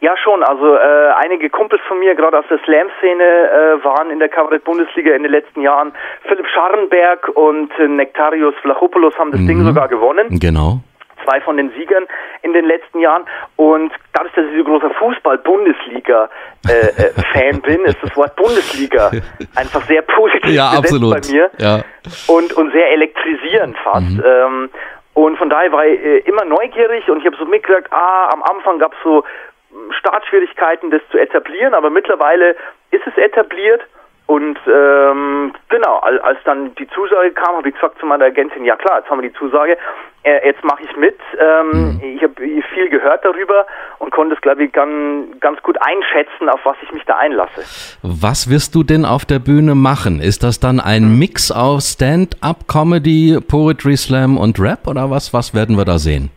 Ja, 0.00 0.16
schon. 0.16 0.42
Also 0.42 0.76
äh, 0.76 1.12
einige 1.18 1.50
Kumpels 1.50 1.82
von 1.86 1.98
mir, 1.98 2.14
gerade 2.14 2.38
aus 2.38 2.46
der 2.48 2.58
Slam-Szene, 2.64 3.22
äh, 3.22 3.84
waren 3.84 4.10
in 4.10 4.18
der 4.18 4.30
Kabarett-Bundesliga 4.30 5.14
in 5.14 5.22
den 5.22 5.32
letzten 5.32 5.60
Jahren. 5.60 5.92
Philipp 6.26 6.46
Scharrenberg 6.48 7.28
und 7.34 7.70
äh, 7.78 7.86
Nektarios 7.86 8.54
Vlachopoulos 8.62 9.14
haben 9.18 9.30
das 9.30 9.40
mhm. 9.40 9.46
Ding 9.46 9.64
sogar 9.64 9.88
gewonnen. 9.88 10.40
Genau 10.40 10.80
zwei 11.24 11.40
von 11.40 11.56
den 11.56 11.70
Siegern 11.70 12.06
in 12.42 12.52
den 12.52 12.64
letzten 12.64 13.00
Jahren. 13.00 13.24
Und 13.56 13.92
dadurch, 14.12 14.32
dass 14.34 14.46
ich 14.46 14.58
so 14.58 14.64
großer 14.64 14.90
Fußball-Bundesliga-Fan 14.90 17.56
äh, 17.56 17.60
bin, 17.62 17.84
ist 17.84 17.98
das 18.02 18.16
Wort 18.16 18.36
Bundesliga 18.36 19.10
einfach 19.56 19.84
sehr 19.86 20.02
positiv 20.02 20.50
ja, 20.50 20.70
absolut. 20.70 21.22
bei 21.22 21.32
mir 21.32 21.50
ja. 21.58 21.80
und, 22.26 22.52
und 22.52 22.72
sehr 22.72 22.92
elektrisierend 22.92 23.78
fast. 23.78 24.10
Mhm. 24.10 24.22
Ähm, 24.24 24.70
und 25.14 25.36
von 25.36 25.50
daher 25.50 25.72
war 25.72 25.86
ich 25.86 26.00
äh, 26.00 26.18
immer 26.20 26.44
neugierig 26.44 27.08
und 27.08 27.18
ich 27.18 27.26
habe 27.26 27.36
so 27.36 27.44
mitgekriegt, 27.44 27.92
ah, 27.92 28.30
am 28.32 28.42
Anfang 28.42 28.78
gab 28.78 28.92
es 28.92 28.98
so 29.02 29.24
hm, 29.70 29.92
Startschwierigkeiten, 29.98 30.90
das 30.90 31.02
zu 31.10 31.18
etablieren, 31.18 31.74
aber 31.74 31.90
mittlerweile 31.90 32.56
ist 32.90 33.06
es 33.06 33.16
etabliert 33.16 33.82
und 34.30 34.56
ähm, 34.72 35.52
genau, 35.70 35.96
als 35.98 36.38
dann 36.44 36.72
die 36.76 36.86
Zusage 36.90 37.32
kam, 37.32 37.56
habe 37.56 37.68
ich 37.68 37.74
gesagt 37.74 37.98
zu 37.98 38.06
meiner 38.06 38.26
Agentin, 38.26 38.64
ja 38.64 38.76
klar, 38.76 39.00
jetzt 39.00 39.10
haben 39.10 39.20
wir 39.20 39.28
die 39.28 39.34
Zusage, 39.34 39.76
äh, 40.22 40.46
jetzt 40.46 40.62
mache 40.62 40.84
ich 40.84 40.96
mit. 40.96 41.18
Ähm, 41.36 41.70
mhm. 41.70 42.00
Ich 42.14 42.22
habe 42.22 42.34
viel 42.36 42.88
gehört 42.90 43.24
darüber 43.24 43.66
und 43.98 44.12
konnte 44.12 44.36
es, 44.36 44.40
glaube 44.40 44.62
ich, 44.62 44.72
ganz, 44.72 45.36
ganz 45.40 45.60
gut 45.64 45.76
einschätzen, 45.82 46.48
auf 46.48 46.60
was 46.62 46.76
ich 46.80 46.92
mich 46.92 47.02
da 47.06 47.16
einlasse. 47.16 47.62
Was 48.02 48.48
wirst 48.48 48.76
du 48.76 48.84
denn 48.84 49.04
auf 49.04 49.24
der 49.24 49.40
Bühne 49.40 49.74
machen? 49.74 50.20
Ist 50.20 50.44
das 50.44 50.60
dann 50.60 50.78
ein 50.78 51.10
mhm. 51.10 51.18
Mix 51.18 51.50
aus 51.50 51.94
Stand-up, 51.94 52.68
Comedy, 52.68 53.36
Poetry 53.40 53.96
Slam 53.96 54.38
und 54.38 54.60
Rap 54.60 54.86
oder 54.86 55.10
was? 55.10 55.34
Was 55.34 55.56
werden 55.56 55.76
wir 55.76 55.84
da 55.84 55.98
sehen? 55.98 56.30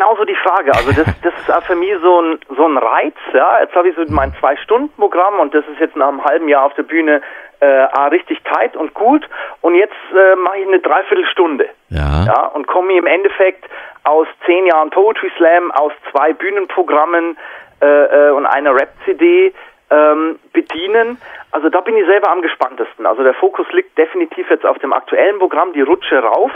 Genauso 0.00 0.24
die 0.24 0.36
Frage. 0.36 0.72
Also 0.72 0.92
das, 0.92 1.06
das 1.22 1.34
ist 1.34 1.52
auch 1.52 1.62
für 1.62 1.76
mich 1.76 1.92
so 2.00 2.22
ein, 2.22 2.38
so 2.56 2.66
ein 2.66 2.78
Reiz. 2.78 3.14
Ja, 3.34 3.60
jetzt 3.60 3.74
habe 3.74 3.88
ich 3.90 3.96
so 3.96 4.02
mein 4.08 4.32
Zwei-Stunden-Programm 4.40 5.38
und 5.38 5.54
das 5.54 5.64
ist 5.68 5.78
jetzt 5.78 5.94
nach 5.94 6.08
einem 6.08 6.24
halben 6.24 6.48
Jahr 6.48 6.64
auf 6.64 6.74
der 6.74 6.84
Bühne 6.84 7.20
äh, 7.60 7.66
richtig 7.66 8.42
tight 8.44 8.76
und 8.76 8.94
gut. 8.94 9.28
Und 9.60 9.74
jetzt 9.74 9.92
äh, 10.12 10.36
mache 10.36 10.58
ich 10.60 10.66
eine 10.66 10.80
Dreiviertelstunde. 10.80 11.68
Ja. 11.90 12.24
ja. 12.26 12.46
Und 12.46 12.66
komme 12.66 12.94
im 12.94 13.06
Endeffekt 13.06 13.64
aus 14.04 14.26
zehn 14.46 14.66
Jahren 14.66 14.88
Poetry 14.88 15.30
Slam, 15.36 15.70
aus 15.72 15.92
zwei 16.10 16.32
Bühnenprogrammen 16.32 17.36
äh, 17.82 17.86
äh, 17.86 18.30
und 18.30 18.46
einer 18.46 18.74
Rap-CD 18.74 19.52
ähm, 19.90 20.38
bedienen. 20.54 21.18
Also 21.50 21.68
da 21.68 21.82
bin 21.82 21.96
ich 21.96 22.06
selber 22.06 22.30
am 22.30 22.40
gespanntesten. 22.40 23.04
Also 23.04 23.22
der 23.22 23.34
Fokus 23.34 23.66
liegt 23.72 23.98
definitiv 23.98 24.48
jetzt 24.48 24.64
auf 24.64 24.78
dem 24.78 24.94
aktuellen 24.94 25.38
Programm, 25.38 25.74
die 25.74 25.82
Rutsche 25.82 26.20
rauf. 26.20 26.52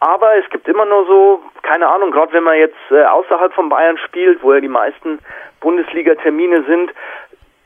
Aber 0.00 0.36
es 0.36 0.48
gibt 0.50 0.68
immer 0.68 0.84
nur 0.84 1.06
so, 1.06 1.42
keine 1.62 1.88
Ahnung, 1.88 2.10
gerade 2.10 2.32
wenn 2.32 2.44
man 2.44 2.58
jetzt 2.58 2.76
äh, 2.90 3.04
außerhalb 3.04 3.52
von 3.54 3.68
Bayern 3.68 3.98
spielt, 3.98 4.42
wo 4.42 4.52
ja 4.52 4.60
die 4.60 4.68
meisten 4.68 5.18
Bundesliga-Termine 5.60 6.64
sind, 6.64 6.92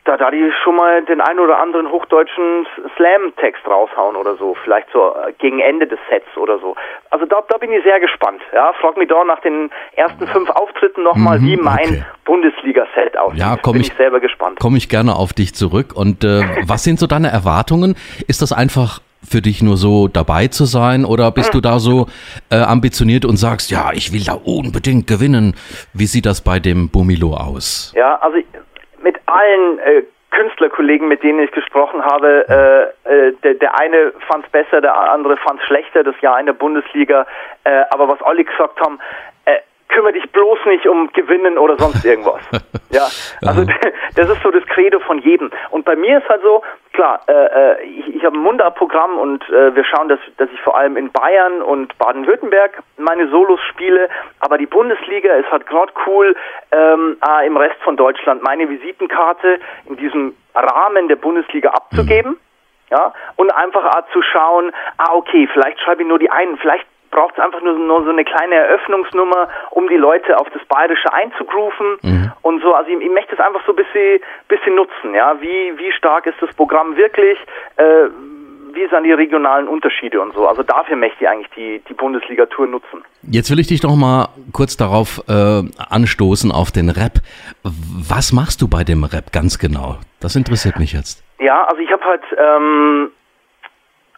da 0.05 0.17
da 0.17 0.31
die 0.31 0.51
schon 0.65 0.77
mal 0.77 1.03
den 1.05 1.21
einen 1.21 1.39
oder 1.41 1.59
anderen 1.59 1.91
hochdeutschen 1.91 2.67
Slam-Text 2.97 3.67
raushauen 3.67 4.17
oder 4.17 4.37
so, 4.37 4.57
vielleicht 4.65 4.89
so 4.93 5.15
äh, 5.15 5.33
gegen 5.39 5.61
Ende 5.61 5.87
des 5.87 5.99
Sets 6.09 6.37
oder 6.37 6.59
so. 6.59 6.75
Also 7.11 7.27
da, 7.27 7.43
da 7.49 7.59
bin 7.59 7.73
ich 7.73 7.83
sehr 7.85 8.01
gespannt. 8.01 8.41
Ja, 8.53 8.73
frag 8.81 8.97
mich 8.97 9.09
da 9.09 9.23
nach 9.25 9.41
den 9.41 9.71
ersten 9.97 10.27
fünf 10.27 10.49
Auftritten 10.51 11.03
nochmal, 11.03 11.39
mhm, 11.39 11.47
wie 11.47 11.57
mein 11.57 11.79
okay. 11.79 12.05
Bundesliga-Set 12.25 13.17
aussieht. 13.19 13.41
Ja, 13.41 13.57
komm 13.61 13.75
bin 13.75 13.83
ich, 13.83 13.89
ich 13.89 13.97
selber 13.97 14.21
gespannt. 14.21 14.59
Komme 14.59 14.79
ich 14.79 14.89
gerne 14.89 15.17
auf 15.17 15.33
dich 15.33 15.55
zurück. 15.55 15.93
Und 15.95 16.25
äh, 16.25 16.43
was 16.67 16.85
sind 16.85 16.99
so 16.99 17.07
deine 17.07 17.29
Erwartungen? 17.29 17.97
Ist 18.27 18.41
das 18.41 18.53
einfach 18.53 19.01
für 19.23 19.41
dich 19.41 19.63
nur 19.63 19.77
so 19.77 20.09
dabei 20.09 20.49
zu 20.49 20.65
sein 20.65 21.05
oder 21.05 21.31
bist 21.31 21.55
du 21.55 21.61
da 21.61 21.79
so 21.79 22.07
äh, 22.51 22.57
ambitioniert 22.57 23.25
und 23.25 23.37
sagst, 23.37 23.71
ja, 23.71 23.91
ich 23.93 24.13
will 24.13 24.25
da 24.25 24.35
unbedingt 24.35 25.07
gewinnen? 25.07 25.55
Wie 25.93 26.07
sieht 26.07 26.27
das 26.27 26.43
bei 26.43 26.59
dem 26.59 26.89
Bumilo 26.91 27.35
aus? 27.35 27.93
Ja, 27.97 28.17
also 28.17 28.39
mit 29.03 29.17
allen 29.27 29.79
äh, 29.79 30.03
Künstlerkollegen, 30.31 31.09
mit 31.09 31.23
denen 31.23 31.41
ich 31.41 31.51
gesprochen 31.51 32.03
habe, 32.03 32.93
äh, 33.05 33.29
äh, 33.29 33.33
der, 33.43 33.55
der 33.55 33.79
eine 33.79 34.13
fand 34.29 34.47
es 34.47 34.51
besser, 34.51 34.81
der 34.81 34.97
andere 34.97 35.37
fand 35.37 35.61
es 35.61 35.67
schlechter, 35.67 36.05
das 36.05 36.19
Jahr 36.21 36.39
in 36.39 36.47
der 36.47 36.53
Bundesliga. 36.53 37.27
Äh, 37.65 37.83
aber 37.91 38.09
was 38.09 38.23
alle 38.23 38.45
gesagt 38.45 38.81
haben, 38.81 38.99
äh, 39.45 39.57
kümmere 39.91 40.15
dich 40.15 40.31
bloß 40.31 40.59
nicht 40.67 40.87
um 40.87 41.13
Gewinnen 41.13 41.59
oder 41.59 41.77
sonst 41.79 42.05
irgendwas. 42.05 42.41
ja, 42.91 43.07
also 43.47 43.65
das 44.17 44.29
ist 44.29 44.43
so 44.43 44.51
das 44.51 44.65
Credo 44.67 45.01
von 45.01 45.19
jedem. 45.21 45.51
Und 45.71 45.85
bei 45.85 45.97
mir 45.97 46.19
ist 46.19 46.29
halt 46.29 46.43
so, 46.43 46.63
klar, 46.93 47.21
äh, 47.29 47.33
äh 47.33 47.83
ich, 47.83 48.17
ich 48.17 48.25
habe 48.25 48.37
ein 48.37 48.43
Mundart-Programm 48.43 49.19
und 49.19 49.49
äh, 49.51 49.75
wir 49.75 49.85
schauen, 49.85 50.09
dass, 50.09 50.21
dass 50.39 50.49
ich 50.53 50.61
vor 50.61 50.77
allem 50.77 50.97
in 50.97 51.11
Bayern 51.13 51.63
und 51.63 51.97
Baden-Württemberg 51.99 52.83
meine 52.99 53.29
Solos 53.29 53.61
spiele, 53.71 54.09
aber 54.41 54.59
die 54.59 54.67
Bundesliga 54.67 55.35
ist 55.35 55.51
halt 55.51 55.67
gerade 55.67 55.93
cool, 56.07 56.35
ähm, 56.73 57.17
äh, 57.27 57.47
im 57.47 57.57
Rest 57.57 57.81
von 57.83 57.97
Deutschland 57.97 58.43
meine 58.43 58.69
Visitenkarte 58.69 59.59
in 59.87 59.97
diesem 59.97 60.35
Rahmen 60.55 61.09
der 61.09 61.17
Bundesliga 61.17 61.71
abzugeben. 61.71 62.33
Mhm. 62.33 62.39
Ja, 62.91 63.13
und 63.37 63.51
einfach 63.53 63.89
zu 64.13 64.21
schauen, 64.21 64.73
ah, 64.97 65.15
okay, 65.15 65.49
vielleicht 65.53 65.81
schreibe 65.81 66.03
ich 66.03 66.09
nur 66.09 66.19
die 66.19 66.29
einen, 66.29 66.57
vielleicht 66.57 66.85
braucht 67.11 67.37
es 67.37 67.45
einfach 67.45 67.61
nur, 67.61 67.75
nur, 67.75 68.05
so 68.05 68.11
eine 68.11 68.25
kleine 68.25 68.55
Eröffnungsnummer, 68.55 69.49
um 69.71 69.89
die 69.89 69.97
Leute 69.97 70.39
auf 70.39 70.49
das 70.51 70.65
Bayerische 70.67 71.13
einzugrooven 71.13 71.99
mhm. 72.03 72.33
und 72.43 72.63
so. 72.63 72.75
Also 72.75 72.91
ich, 72.91 73.01
ich 73.01 73.11
möchte 73.11 73.35
es 73.35 73.41
einfach 73.41 73.65
so 73.67 73.73
ein 73.73 73.77
bisschen, 73.77 74.21
bisschen 74.49 74.75
nutzen, 74.75 75.15
ja. 75.15 75.41
Wie, 75.41 75.79
wie 75.79 75.93
stark 75.93 76.27
ist 76.27 76.41
das 76.41 76.55
Programm 76.55 76.97
wirklich? 76.97 77.39
Äh, 77.77 78.09
wie 78.75 78.89
sind 78.89 79.05
die 79.05 79.13
regionalen 79.13 79.69
Unterschiede 79.69 80.21
und 80.21 80.35
so. 80.35 80.47
Also 80.47 80.63
dafür 80.63 80.97
möchte 80.97 81.25
ich 81.25 81.29
eigentlich 81.29 81.51
die, 81.57 81.83
die 81.89 81.95
Bundesliga-Tour 81.95 82.67
nutzen. 82.67 83.05
Jetzt 83.23 83.51
will 83.51 83.59
ich 83.59 83.67
dich 83.67 83.83
noch 83.83 83.97
mal 83.97 84.29
kurz 84.53 84.77
darauf 84.77 85.23
äh, 85.29 85.63
anstoßen, 85.91 86.53
auf 86.53 86.71
den 86.71 86.89
Rap. 86.89 87.15
Was 87.63 88.33
machst 88.33 88.63
du 88.63 88.69
bei 88.69 88.85
dem 88.85 89.05
Rap 89.05 89.33
ganz 89.33 89.59
genau? 89.59 89.99
Das 90.21 90.37
interessiert 90.37 90.79
mich 90.79 90.93
jetzt. 90.93 91.25
Ja, 91.39 91.65
also 91.65 91.81
ich 91.81 91.91
habe 91.91 92.05
halt 92.05 92.23
ähm, 92.37 93.11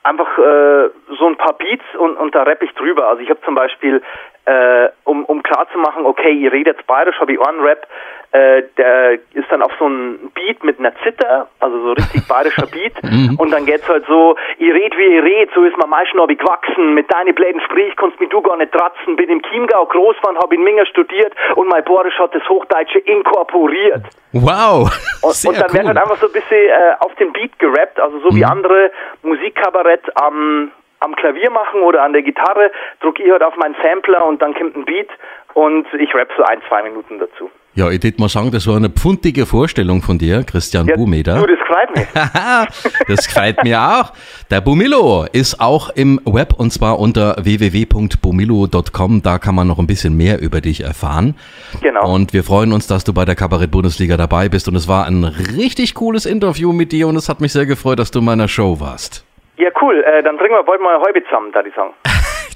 einfach 0.03 0.39
äh, 0.39 0.91
so 1.19 1.27
ein 1.27 1.37
paar 1.37 1.55
Beats 1.55 1.85
und, 1.99 2.17
und 2.17 2.35
da 2.35 2.43
rapp 2.43 2.63
ich 2.63 2.73
drüber. 2.75 3.09
Also 3.09 3.23
ich 3.23 3.31
habe 3.31 3.41
zum 3.45 3.55
Beispiel, 3.55 4.03
äh, 4.45 4.89
um, 5.05 5.25
um 5.25 5.43
klar 5.43 5.67
zu 5.73 5.79
machen, 5.79 6.05
okay, 6.07 6.33
ihr 6.33 6.53
redet 6.53 6.87
bayerisch, 6.87 7.19
habe 7.21 7.33
ich 7.33 7.41
einen 7.41 7.61
Rap, 7.61 7.87
äh, 8.33 8.63
der 8.79 9.13
ist 9.35 9.51
dann 9.51 9.63
auf 9.63 9.73
so 9.79 9.87
ein 9.87 10.31
Beat 10.35 10.65
mit 10.65 10.79
einer 10.79 10.93
Zither, 11.03 11.49
also 11.61 11.81
so 11.83 11.93
richtig 11.93 12.27
bayerischer 12.27 12.67
Beat. 12.73 12.95
Mhm. 13.03 13.37
und 13.39 13.51
dann 13.51 13.67
geht's 13.67 13.87
halt 13.89 14.05
so, 14.07 14.37
ihr 14.59 14.75
red 14.75 14.97
wie 14.97 15.17
ihr 15.17 15.23
red, 15.23 15.51
so 15.55 15.65
ist 15.65 15.77
man 15.77 15.91
meistens 15.91 16.17
noch 16.17 16.27
gewachsen, 16.27 16.95
mit 16.95 17.13
deinen 17.13 17.35
Bläden 17.35 17.61
sprich, 17.61 17.95
kannst 17.97 18.19
mit 18.21 18.33
du 18.33 18.41
gar 18.41 18.57
nicht 18.57 18.73
tratzen, 18.73 19.17
bin 19.17 19.29
im 19.29 19.43
Chiemgau 19.43 19.87
groß 19.87 20.17
geworden, 20.17 20.39
hab 20.39 20.53
in 20.53 20.65
Minger 20.65 20.87
studiert 20.87 21.35
und 21.57 21.69
mein 21.69 21.85
Borisch 21.85 22.19
hat 22.19 22.35
das 22.35 22.49
Hochdeutsche 22.49 23.01
inkorporiert. 23.01 24.03
Wow! 24.33 24.91
Und, 25.23 25.45
und 25.47 25.61
dann 25.61 25.71
cool. 25.71 25.75
wird 25.75 25.87
halt 25.89 25.99
einfach 25.99 26.17
so 26.17 26.27
ein 26.27 26.33
bisschen 26.33 26.69
äh, 26.69 26.95
auf 27.01 27.15
den 27.17 27.33
Beat 27.33 27.59
gerappt, 27.59 28.01
also 28.01 28.19
so 28.21 28.31
mhm. 28.31 28.37
wie 28.37 28.45
andere 28.45 28.91
Musikkabarett 29.23 30.05
am 30.17 30.73
am 31.01 31.17
Klavier 31.17 31.51
machen 31.51 31.83
oder 31.83 32.05
an 32.05 32.13
der 32.13 32.23
Gitarre, 32.23 32.71
drücke 33.01 33.25
ich 33.25 33.31
halt 33.33 33.43
auf 33.43 33.57
meinen 33.57 33.75
Sampler 33.83 34.25
und 34.25 34.41
dann 34.41 34.55
kommt 34.55 34.77
ein 34.77 34.85
Beat 34.85 35.09
und 35.55 35.85
ich 35.95 36.15
rap 36.15 36.31
so 36.37 36.45
ein, 36.45 36.63
zwei 36.69 36.83
Minuten 36.85 37.19
dazu. 37.19 37.51
Ja, 37.75 37.91
ich 37.91 38.03
würde 38.03 38.21
mal 38.21 38.29
sagen, 38.29 38.51
das 38.51 38.67
war 38.67 38.77
eine 38.77 38.91
pfundige 38.91 39.47
Vorstellung 39.47 40.03
von 40.03 40.19
dir, 40.19 40.45
Christian 40.45 40.87
ja, 40.87 40.95
Bumeder. 40.95 41.41
Du, 41.41 41.47
das 41.47 41.59
freut 41.67 41.97
mich. 41.97 42.07
das 43.09 43.27
freut 43.27 43.65
mir 43.65 43.81
auch. 43.81 44.13
Der 44.51 44.61
Bumilo 44.61 45.25
ist 45.33 45.59
auch 45.59 45.89
im 45.89 46.21
Web 46.27 46.53
und 46.59 46.71
zwar 46.71 46.99
unter 46.99 47.35
www.bumilo.com. 47.43 49.23
Da 49.23 49.39
kann 49.39 49.55
man 49.55 49.69
noch 49.69 49.79
ein 49.79 49.87
bisschen 49.87 50.15
mehr 50.19 50.39
über 50.43 50.61
dich 50.61 50.83
erfahren. 50.83 51.35
Genau. 51.81 52.13
Und 52.13 52.35
wir 52.35 52.45
freuen 52.45 52.75
uns, 52.75 52.89
dass 52.89 53.05
du 53.05 53.15
bei 53.15 53.25
der 53.25 53.37
Kabarett-Bundesliga 53.37 54.19
dabei 54.19 54.51
bist. 54.51 54.69
Und 54.69 54.77
es 54.77 54.87
war 54.87 55.07
ein 55.07 55.25
richtig 55.25 55.95
cooles 55.95 56.27
Interview 56.27 56.75
mit 56.75 56.93
dir 56.93 57.09
und 57.09 57.17
es 57.17 57.31
hat 57.31 57.41
mich 57.41 57.53
sehr 57.55 57.65
gefreut, 57.65 57.99
dass 57.99 58.11
du 58.11 58.19
in 58.19 58.27
meiner 58.27 58.49
Show 58.49 58.81
warst. 58.81 59.25
Ja, 59.57 59.71
cool. 59.81 60.05
Äh, 60.05 60.23
dann 60.23 60.37
trinken 60.37 60.57
wir 60.57 60.63
bald 60.63 60.83
mal 60.83 60.99
Häube 60.99 61.25
zusammen, 61.25 61.53
da 61.53 61.63
die 61.63 61.71
sagen. 61.71 61.95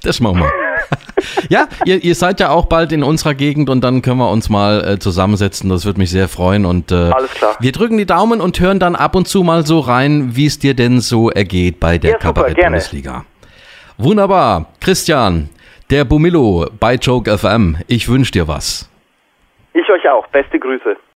Das 0.06 0.20
machen 0.20 0.40
wir. 0.40 0.52
ja, 1.48 1.68
ihr, 1.84 2.02
ihr, 2.02 2.14
seid 2.14 2.40
ja 2.40 2.50
auch 2.50 2.66
bald 2.66 2.92
in 2.92 3.02
unserer 3.02 3.34
Gegend 3.34 3.70
und 3.70 3.82
dann 3.82 4.02
können 4.02 4.18
wir 4.18 4.30
uns 4.30 4.48
mal 4.48 4.86
äh, 4.86 4.98
zusammensetzen. 4.98 5.70
Das 5.70 5.84
würde 5.84 5.98
mich 5.98 6.10
sehr 6.10 6.28
freuen. 6.28 6.64
Und 6.64 6.92
äh, 6.92 7.10
Alles 7.10 7.32
klar. 7.34 7.56
wir 7.60 7.72
drücken 7.72 7.98
die 7.98 8.06
Daumen 8.06 8.40
und 8.40 8.58
hören 8.60 8.78
dann 8.78 8.94
ab 8.96 9.14
und 9.14 9.26
zu 9.26 9.42
mal 9.42 9.66
so 9.66 9.80
rein, 9.80 10.36
wie 10.36 10.46
es 10.46 10.58
dir 10.58 10.74
denn 10.74 11.00
so 11.00 11.30
ergeht 11.30 11.80
bei 11.80 11.98
der 11.98 12.12
ja, 12.12 12.18
Kabarett-Bundesliga. 12.18 13.24
Wunderbar. 13.98 14.66
Christian, 14.80 15.48
der 15.90 16.04
Bumillo 16.04 16.66
bei 16.78 16.94
Joke 16.94 17.36
FM. 17.36 17.78
Ich 17.86 18.08
wünsche 18.08 18.32
dir 18.32 18.48
was. 18.48 18.90
Ich 19.72 19.88
euch 19.88 20.08
auch. 20.08 20.26
Beste 20.28 20.58
Grüße. 20.58 20.96